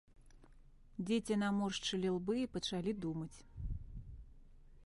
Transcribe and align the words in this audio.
Дзеці 1.09 1.37
наморшчылі 1.43 2.09
лбы 2.15 2.35
і 2.45 2.49
пачалі 2.57 2.91
думаць. 3.07 3.33